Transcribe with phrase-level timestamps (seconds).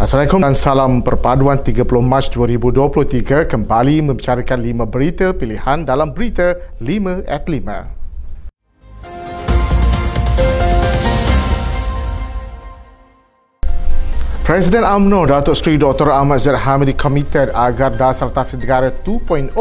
[0.00, 7.28] Assalamualaikum dan salam perpaduan 30 Mac 2023 kembali membicarakan 5 berita pilihan dalam berita 5
[7.28, 8.00] at 5.
[14.40, 16.08] Presiden UMNO Datuk Seri Dr.
[16.08, 19.52] Ahmad Zahid Hamidi committed agar dasar tafsir negara 2.0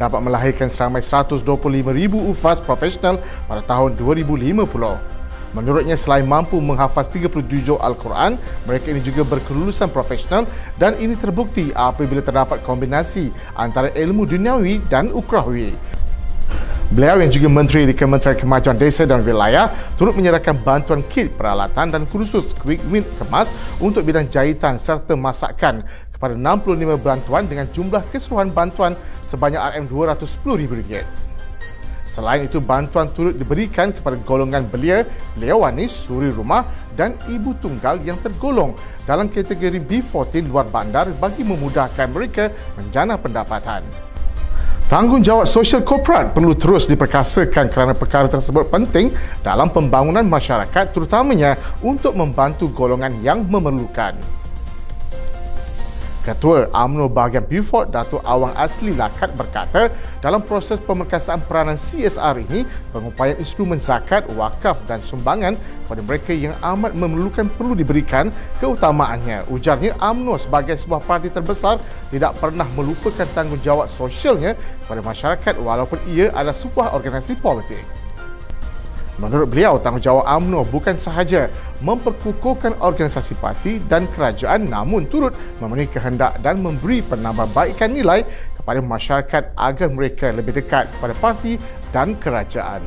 [0.00, 1.52] dapat melahirkan seramai 125,000
[2.32, 5.21] ufas profesional pada tahun 2050.
[5.52, 10.48] Menurutnya selain mampu menghafaz 30 juzuk Al-Quran, mereka ini juga berkelulusan profesional
[10.80, 15.76] dan ini terbukti apabila terdapat kombinasi antara ilmu duniawi dan ukrawi.
[16.92, 21.88] Beliau yang juga Menteri di Kementerian Kemajuan Desa dan Wilayah turut menyerahkan bantuan kit peralatan
[21.88, 23.48] dan kursus quick win kemas
[23.80, 28.92] untuk bidang jahitan serta masakan kepada 65 bantuan dengan jumlah keseluruhan bantuan
[29.24, 29.56] sebanyak
[29.88, 31.31] RM210,000.
[32.12, 35.08] Selain itu, bantuan turut diberikan kepada golongan belia,
[35.40, 38.76] wanis, suri rumah dan ibu tunggal yang tergolong
[39.08, 43.80] dalam kategori B14 luar bandar bagi memudahkan mereka menjana pendapatan.
[44.92, 49.08] Tanggungjawab sosial korporat perlu terus diperkasakan kerana perkara tersebut penting
[49.40, 54.41] dalam pembangunan masyarakat terutamanya untuk membantu golongan yang memerlukan.
[56.22, 59.90] Ketua UMNO bahagian Beaufort Datuk Awang Asli Lakat berkata
[60.22, 62.62] dalam proses pemerkasaan peranan CSR ini
[62.94, 68.30] pengupayaan instrumen zakat, wakaf dan sumbangan kepada mereka yang amat memerlukan perlu diberikan
[68.62, 69.50] keutamaannya.
[69.50, 71.82] Ujarnya UMNO sebagai sebuah parti terbesar
[72.14, 74.54] tidak pernah melupakan tanggungjawab sosialnya
[74.86, 78.01] kepada masyarakat walaupun ia adalah sebuah organisasi politik.
[79.20, 81.52] Menurut beliau, tanggungjawab UMNO bukan sahaja
[81.84, 88.24] memperkukuhkan organisasi parti dan kerajaan namun turut memenuhi kehendak dan memberi penambahbaikan nilai
[88.56, 91.60] kepada masyarakat agar mereka lebih dekat kepada parti
[91.92, 92.80] dan kerajaan.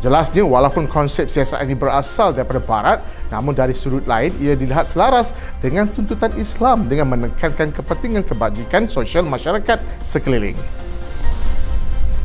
[0.00, 5.36] Jelasnya, walaupun konsep siasat ini berasal daripada Barat, namun dari sudut lain ia dilihat selaras
[5.60, 10.56] dengan tuntutan Islam dengan menekankan kepentingan kebajikan sosial masyarakat sekeliling.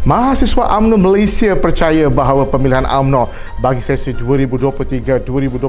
[0.05, 3.25] Mahasiswa UMNO Malaysia percaya bahawa pemilihan UMNO
[3.57, 5.65] bagi sesi 2023-2026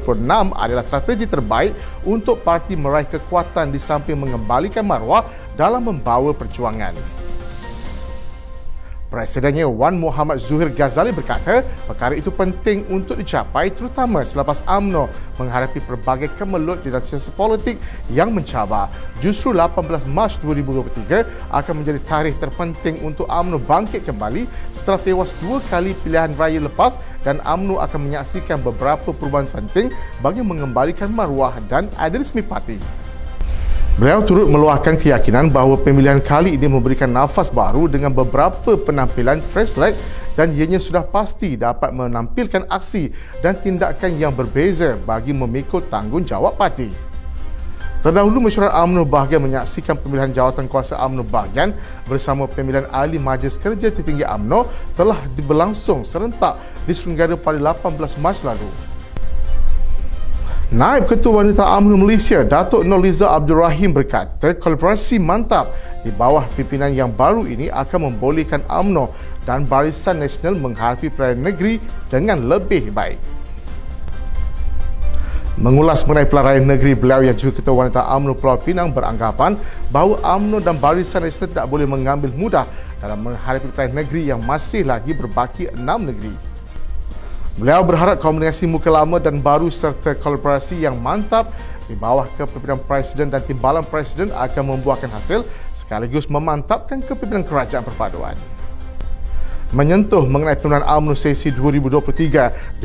[0.52, 1.72] adalah strategi terbaik
[2.04, 5.24] untuk parti meraih kekuatan di samping mengembalikan maruah
[5.56, 7.25] dalam membawa perjuangan.
[9.06, 15.06] Presidennya Wan Muhammad Zuhir Ghazali berkata perkara itu penting untuk dicapai terutama selepas AMNO
[15.38, 17.06] menghadapi pelbagai kemelut di dalam
[17.38, 17.78] politik
[18.10, 18.90] yang mencabar.
[19.22, 21.22] Justru 18 Mac 2023
[21.54, 26.98] akan menjadi tarikh terpenting untuk AMNO bangkit kembali setelah tewas dua kali pilihan raya lepas
[27.22, 33.05] dan AMNO akan menyaksikan beberapa perubahan penting bagi mengembalikan maruah dan idealisme parti.
[33.96, 39.72] Beliau turut meluahkan keyakinan bahawa pemilihan kali ini memberikan nafas baru dengan beberapa penampilan fresh
[39.80, 39.96] leg
[40.36, 43.08] dan ianya sudah pasti dapat menampilkan aksi
[43.40, 46.92] dan tindakan yang berbeza bagi memikul tanggungjawab parti.
[48.04, 51.72] Terdahulu mesyuarat UMNO bahagian menyaksikan pemilihan jawatan kuasa UMNO bahagian
[52.04, 58.44] bersama pemilihan ahli Majlis Kerja Tertinggi UMNO telah berlangsung serentak di Serenggara pada 18 Mac
[58.44, 58.68] lalu.
[60.66, 65.70] Naib Ketua Wanita UMNO Malaysia Datuk Noliza Abdul Rahim berkata kolaborasi mantap
[66.02, 69.14] di bawah pimpinan yang baru ini akan membolehkan UMNO
[69.46, 71.78] dan Barisan Nasional menghadapi pilihan negeri
[72.10, 73.14] dengan lebih baik.
[75.54, 79.54] Mengulas mengenai pelarian negeri beliau yang juga Ketua Wanita UMNO Pulau Pinang beranggapan
[79.94, 82.66] bahawa UMNO dan Barisan Nasional tidak boleh mengambil mudah
[82.98, 86.55] dalam menghadapi pilihan negeri yang masih lagi berbaki enam negeri.
[87.56, 91.48] Beliau berharap komunikasi muka lama dan baru serta kolaborasi yang mantap
[91.88, 95.40] di bawah kepimpinan Presiden dan Timbalan Presiden akan membuahkan hasil
[95.72, 98.36] sekaligus memantapkan kepimpinan kerajaan perpaduan.
[99.72, 102.84] Menyentuh mengenai pemilihan UMNO sesi 2023-2026,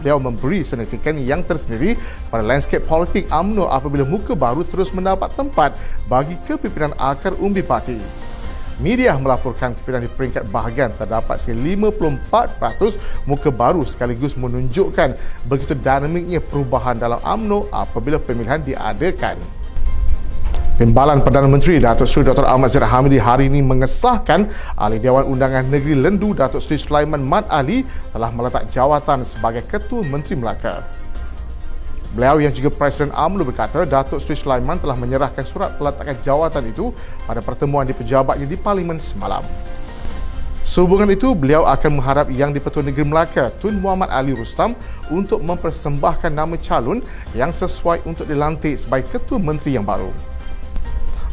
[0.00, 2.00] beliau memberi signifikan yang tersendiri
[2.32, 5.76] pada landscape politik UMNO apabila muka baru terus mendapat tempat
[6.08, 8.00] bagi kepimpinan akar umbi parti.
[8.76, 15.16] Media melaporkan kepimpinan di peringkat bahagian terdapat se 54% muka baru sekaligus menunjukkan
[15.48, 19.40] begitu dinamiknya perubahan dalam AMNO apabila pemilihan diadakan.
[20.76, 22.44] Timbalan Perdana Menteri Datuk Seri Dr.
[22.44, 24.44] Ahmad Zahid Hamidi hari ini mengesahkan
[24.76, 27.80] Ahli Dewan Undangan Negeri Lendu Datuk Seri Sulaiman Mat Ali
[28.12, 30.84] telah meletak jawatan sebagai Ketua Menteri Melaka.
[32.16, 36.88] Beliau yang juga Presiden UMNO berkata Datuk Seri Sulaiman telah menyerahkan surat peletakan jawatan itu
[37.28, 39.44] pada pertemuan di pejabatnya di Parlimen semalam.
[40.64, 44.72] Sehubungan itu, beliau akan mengharap Yang di-Pertua Negeri Melaka, Tun Muhammad Ali Rustam
[45.12, 47.04] untuk mempersembahkan nama calon
[47.36, 50.08] yang sesuai untuk dilantik sebagai Ketua Menteri yang baru.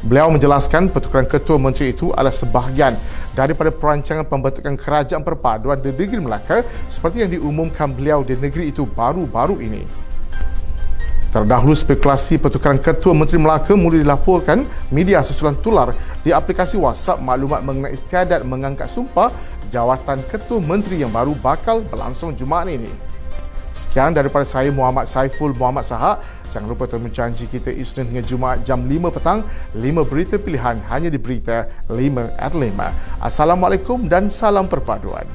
[0.03, 2.99] Beliau menjelaskan pertukaran Ketua Menteri itu adalah sebahagian
[3.31, 8.83] daripada perancangan pembentukan kerajaan perpaduan di Negeri Melaka seperti yang diumumkan beliau di negeri itu
[8.83, 10.11] baru-baru ini.
[11.33, 15.89] Terdahulu spekulasi pertukaran Ketua Menteri Melaka mula dilaporkan media susulan tular
[16.21, 19.33] di aplikasi WhatsApp maklumat mengenai istiadat mengangkat sumpah
[19.65, 22.93] jawatan Ketua Menteri yang baru bakal berlangsung Jumaat ini.
[23.73, 26.21] Sekian daripada saya Muhammad Saiful Muhammad Sahak.
[26.53, 29.41] Jangan lupa temu janji kita Isnin hingga Jumaat jam 5 petang.
[29.73, 33.25] 5 berita pilihan hanya di Berita 5 at 5.
[33.25, 35.25] Assalamualaikum dan salam perpaduan.